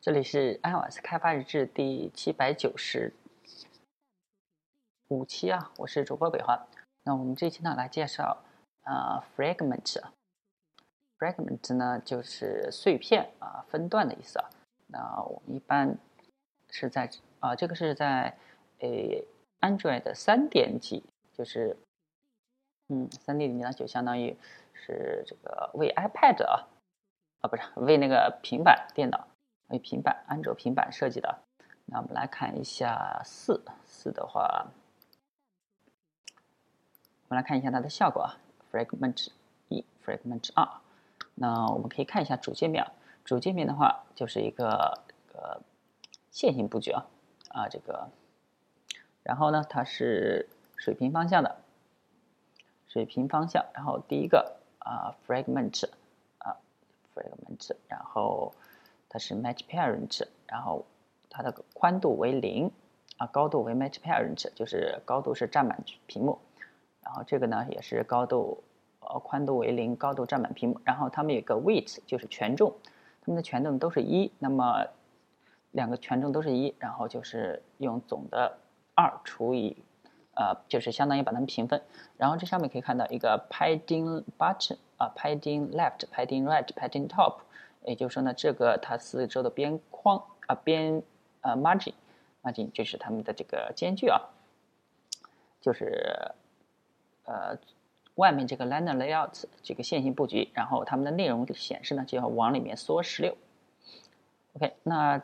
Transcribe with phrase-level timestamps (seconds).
[0.00, 3.12] 这里是 iOS 开发日志第七百九十
[5.08, 6.68] 五期啊，我是主播北华。
[7.02, 8.44] 那我们这期呢来介绍
[8.84, 10.12] 啊，fragment 啊。
[11.18, 14.48] fragment 呢就是碎片啊，分段的意思啊。
[14.86, 15.98] 那我们一般
[16.70, 17.10] 是在
[17.40, 18.38] 啊，这个是在
[18.78, 19.26] 诶
[19.60, 21.02] Android 三点几，
[21.32, 21.76] 就是
[22.86, 24.38] 嗯，三点几呢就相当于
[24.72, 26.68] 是这个为 iPad 啊
[27.40, 29.26] 啊不是为那个平板电脑。
[29.68, 31.38] 为平板，安卓平板设计的。
[31.86, 34.66] 那我们来看一下四四的话，
[37.28, 38.36] 我们来看一下它的效果啊。
[38.70, 39.28] Fragment
[39.68, 40.68] 一，Fragment 二。
[41.34, 42.86] 那我们可以看一下主界面，
[43.24, 45.02] 主界面的话就是一个
[45.34, 45.60] 呃
[46.30, 47.06] 线性布局啊
[47.48, 48.10] 啊这个，
[49.22, 51.56] 然后呢它是水平方向的，
[52.86, 53.64] 水平方向。
[53.74, 55.88] 然后第一个啊，Fragment
[56.38, 56.56] 啊
[57.14, 58.54] ，Fragment，然后。
[59.08, 60.84] 它是 match parent，然后
[61.30, 62.70] 它的宽度为零
[63.16, 66.38] 啊，高度为 match parent，就是高度是占满屏幕。
[67.02, 68.62] 然后这个呢也是高度，
[69.00, 70.80] 呃，宽度为零，高度占满屏幕。
[70.84, 72.74] 然后它们有个 weight，就是权重，
[73.22, 74.30] 它们的权重都是一。
[74.38, 74.84] 那么
[75.70, 78.58] 两个权重都是一，然后就是用总的
[78.94, 79.82] 二除以，
[80.34, 81.80] 呃，就是相当于把它们平分。
[82.18, 87.38] 然后这上面可以看到一个 padding button 啊，padding left，padding right，padding top。
[87.88, 91.02] 也就是说呢，这个它四周的边框啊边
[91.40, 91.94] 呃 margin
[92.42, 94.20] margin 就是它们的这个间距啊，
[95.62, 96.32] 就是
[97.24, 97.56] 呃
[98.16, 103.34] 外面这个 liner layout 这个线性布局，然后它们的内容显示呢就要往里面缩十六。
[104.52, 105.22] OK，那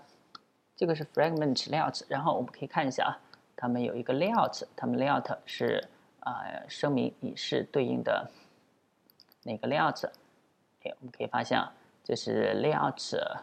[0.74, 3.20] 这个是 fragment layout，然后我们可以看一下啊，
[3.56, 5.86] 它们有一个 layout，它们 layout 是
[6.20, 8.30] 啊声明你是对应的
[9.42, 10.06] 哪个 layout？
[10.82, 11.74] 哎，我们可以发现啊。
[12.04, 13.40] 这是 layout，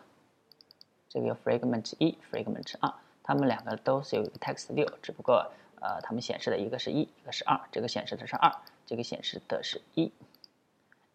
[1.09, 8.55] 这个 fragment 一，fragment 二，它们两个都是有一个 text 六只不过呃，它们显示的一个是一，一个是二，这个显示的是二，
[8.85, 10.11] 这个显示的是一。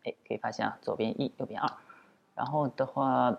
[0.03, 1.72] 哎，可以发现啊，左边一，右边二。
[2.34, 3.38] 然后的话，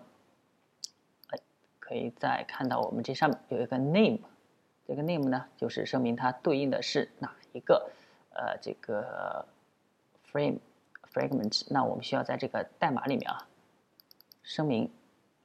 [1.28, 1.38] 哎，
[1.78, 4.20] 可以再看到我们这上面有一个 name，
[4.86, 7.90] 这个 name 呢，就是说明它对应的是哪一个
[8.30, 9.44] 呃这个
[10.32, 10.60] frame
[11.12, 11.66] fragment。
[11.68, 13.46] 那我们需要在这个代码里面啊。
[14.48, 14.90] 声明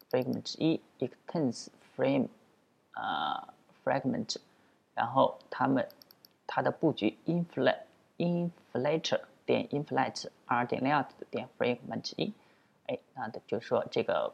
[0.09, 2.29] ，fragment 一 extends frame，
[2.93, 3.53] 啊
[3.83, 4.37] ，fragment，
[4.95, 5.85] 然后它们
[6.47, 7.81] 它的布局 inflate
[8.17, 12.31] inflator 点 inflate r 点 layout 点 fragment 一，
[12.87, 14.31] 哎，那的就是说这个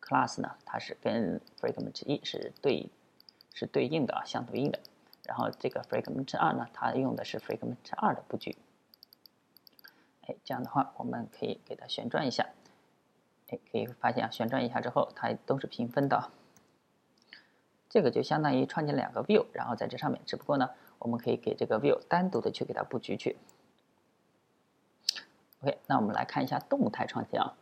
[0.00, 2.88] class 呢，它是跟 fragment 一是对
[3.52, 4.78] 是对应的啊，相对应的。
[5.24, 8.56] 然后这个 fragment 二呢，它用的是 fragment 二的布局。
[10.28, 12.46] 哎，这样的话，我们可以给它旋转一下。
[13.70, 16.30] 可以发现啊，旋转一下之后，它都是平分的。
[17.88, 20.20] 这个就相当于创建两个 view，然后在这上面。
[20.24, 23.36] 只不过呢，我们可以给这个 view 单独的去给它布局去。
[25.60, 27.54] OK，那我们来看一下动态创建啊。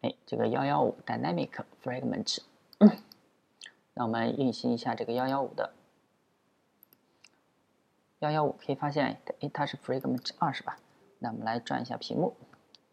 [0.00, 1.50] 哎，这个幺幺五 dynamic
[1.82, 2.38] fragment，
[3.94, 5.74] 那我们运行一下这个幺幺五的
[8.20, 10.78] 幺幺五，可以发现，哎，它是 fragment 二是吧？
[11.18, 12.34] 那我们来转一下屏幕。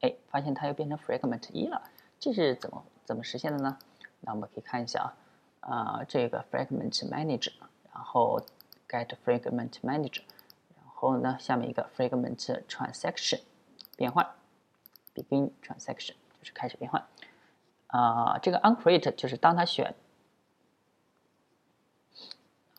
[0.04, 1.82] 哎，发现它又变成 fragment 一了，
[2.20, 3.78] 这是怎么怎么实现的呢？
[4.20, 5.14] 那我们可以看一下
[5.62, 7.54] 啊，啊，这个 fragment manager，
[7.94, 8.42] 然后
[8.90, 10.24] get fragment manager，
[10.76, 12.36] 然后呢，下面一个 fragment
[12.68, 13.40] transaction
[13.96, 14.30] 变换
[15.16, 17.02] ，begin transaction 就是开始变换。
[17.88, 19.96] 啊，这个 uncreate 就是当它选，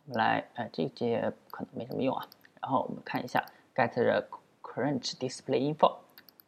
[0.05, 2.29] 我们来，呃，这节可能没什么用啊。
[2.61, 3.43] 然后我们看一下
[3.75, 4.29] get the
[4.61, 6.04] current display info。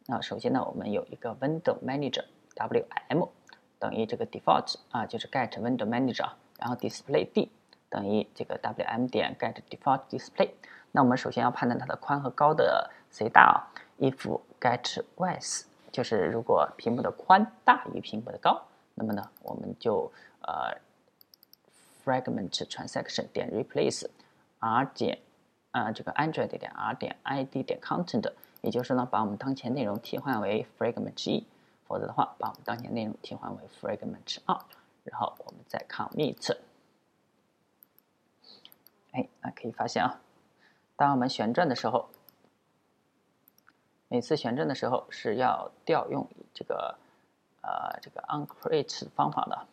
[0.09, 2.23] 那首先呢，我们有一个 Window Manager
[2.55, 3.27] WM
[3.77, 7.51] 等于这个 default 啊，就是 get Window Manager，然后 Display D
[7.89, 10.51] 等于这个 WM 点 get default display。
[10.93, 13.67] 那我们首先要判断它的宽和高的谁大啊
[13.99, 18.63] ？If get width 就是如果屏幕的宽大于屏幕的高，
[18.95, 20.09] 那么呢，我们就
[20.39, 20.79] 呃
[22.05, 24.07] fragment transaction 点 replace
[24.59, 25.19] r 减
[25.71, 28.31] 啊这个 Android 点 r 点 ID 点 content。
[28.67, 31.47] 也就是呢，把我们当前内容替换为 fragment 一，
[31.87, 34.59] 否则的话，把我们当前内容替换为 fragment 二，
[35.05, 36.57] 然后我们再 commit。
[39.11, 40.19] 哎，那可以发现啊，
[40.97, 42.09] 当我们旋转的时候，
[44.09, 46.97] 每次旋转的时候是要调用这个
[47.61, 49.65] 呃这个 uncreate 方法的。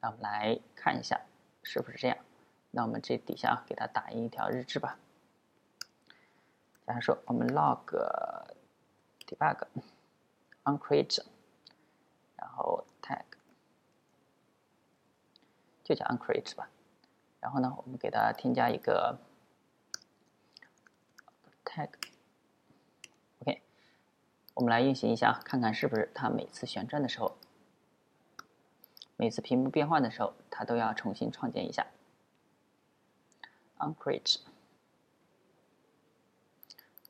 [0.00, 1.20] 那我们来看一下
[1.64, 2.16] 是不是这样？
[2.70, 4.96] 那我们这底下给它打印一条日志吧。
[6.86, 7.80] 假如说我们 log
[9.26, 9.66] debug
[10.64, 11.24] uncreate，
[12.36, 13.24] 然后 tag
[15.82, 16.68] 就叫 uncreate 吧。
[17.40, 19.18] 然后呢，我们给它添加一个
[21.64, 23.62] tag，OK，
[24.54, 27.36] 我们来运行一下，看看是不是它每次旋转的时候，
[29.16, 31.86] 每次屏幕变换的时候，它都要重新创建一下
[33.78, 34.40] uncreate。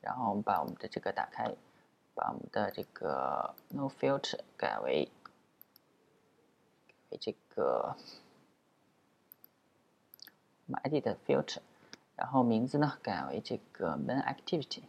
[0.05, 1.53] 然后我们把我们的这个打开，
[2.13, 5.09] 把我们的这个 no filter 改为
[7.09, 7.97] 为这个。
[10.67, 11.59] 我们 edit filter，
[12.15, 14.83] 然后名字呢改为这个 main activity，n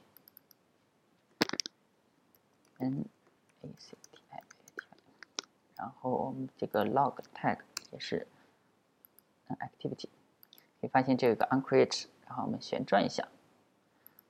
[3.60, 4.46] a c t i a t，
[5.76, 7.58] 然后我们这个 log tag
[7.92, 8.26] 也是
[9.48, 10.08] activity，
[10.80, 13.28] 可以发现这有个 uncreate，然后我们旋转一下，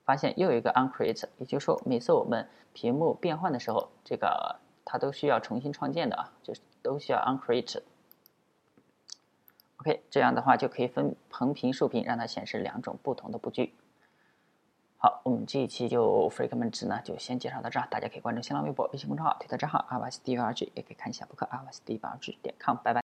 [0.07, 4.55] 发现又有一个 uncreate，也就是说每次我们屏幕变换的时候，这个
[4.85, 7.81] 它都需要重新创建的啊，就是都需要 uncreate。
[9.79, 13.73] OK，这样的话就可以分横屏、竖屏，让它显示两种不同的布局。
[14.97, 17.85] 好，我们这一期就 Fragment 呢，就先介绍到这儿。
[17.91, 22.77] 大家可以关注新浪微博、微信公众号、推特账号阿瓦斯 D 八 G，也可以看一下博客阿瓦斯 D 八 G 点 com。
[22.77, 22.95] 拜拜。